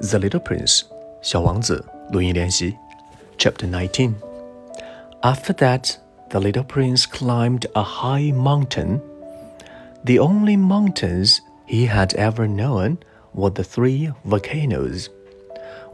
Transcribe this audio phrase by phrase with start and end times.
[0.00, 0.82] The Little Prince
[1.22, 2.76] 小王子录音练习
[3.38, 4.14] Chapter 19
[5.22, 5.96] After that,
[6.28, 9.00] the little prince climbed a high mountain.
[10.04, 12.98] The only mountains he had ever known
[13.32, 15.08] were the three volcanoes,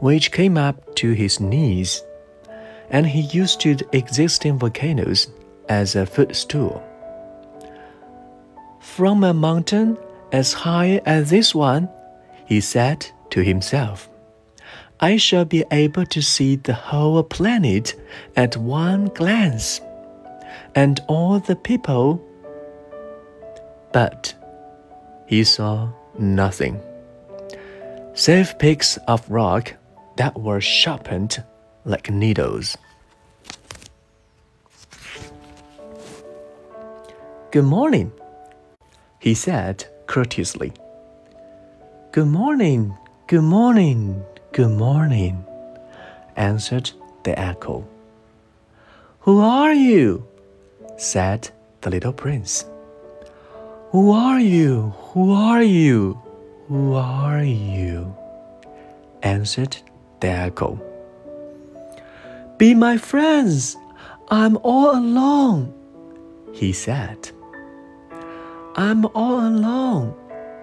[0.01, 2.03] which came up to his knees,
[2.89, 5.27] and he used the existing volcanoes
[5.69, 6.83] as a footstool.
[8.81, 9.97] From a mountain
[10.33, 11.87] as high as this one,
[12.45, 14.08] he said to himself,
[15.00, 17.94] I shall be able to see the whole planet
[18.34, 19.80] at one glance,
[20.74, 22.22] and all the people.
[23.92, 24.34] But
[25.26, 26.80] he saw nothing,
[28.14, 29.74] save peaks of rock
[30.16, 31.42] that were sharpened
[31.84, 32.76] like needles.
[37.50, 38.12] Good morning,
[39.20, 40.72] he said courteously.
[42.12, 42.96] Good morning,
[43.28, 45.44] good morning, good morning,
[46.36, 46.92] answered
[47.24, 47.84] the echo.
[49.20, 50.24] Who are you?
[50.96, 51.50] said
[51.80, 52.64] the little prince.
[53.90, 54.94] Who are you?
[55.12, 56.22] Who are you?
[56.68, 58.14] Who are you?
[59.24, 59.76] answered
[60.20, 60.80] the echo.
[62.58, 63.76] Be my friends.
[64.28, 65.74] I'm all alone,
[66.52, 67.28] he said.
[68.76, 70.14] I'm all alone,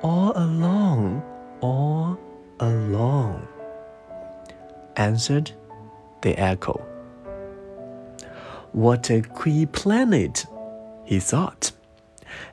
[0.02, 1.22] all alone,
[1.60, 2.18] all
[2.60, 3.48] alone,
[4.96, 5.52] answered
[6.22, 6.86] the echo.
[8.72, 10.46] What a queer planet,
[11.06, 11.72] he thought.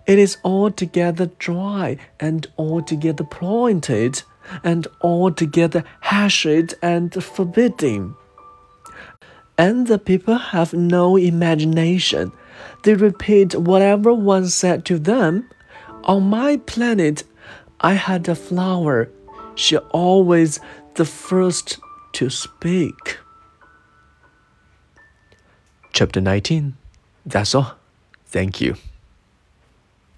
[0.07, 4.23] It is altogether dry and altogether pointed
[4.63, 8.15] and altogether hashed and forbidding.
[9.57, 12.33] And the people have no imagination
[12.83, 15.49] they repeat whatever one said to them.
[16.05, 17.25] On my planet,
[17.81, 19.11] I had a flower.
[19.55, 20.61] She always
[20.95, 21.79] the first
[22.13, 23.19] to speak.
[25.93, 26.77] Chapter 19.
[27.27, 27.75] That's all.
[28.27, 28.77] Thank you.